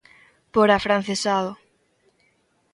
Por 0.53 0.67
afrancesado! 0.79 1.51